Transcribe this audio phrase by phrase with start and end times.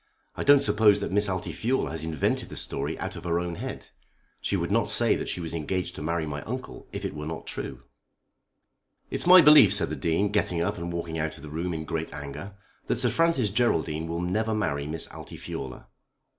[0.35, 3.89] I don't suppose that Miss Altifiorla has invented the story out of her own head.
[4.41, 7.27] She would not say that she was engaged to marry my uncle if it were
[7.27, 7.83] not true."
[9.11, 11.85] "It's my belief," said the Dean, getting up and walking out of the room in
[11.85, 12.55] great anger,
[12.87, 15.85] "that Sir Francis Geraldine will never marry Miss Altifiorla."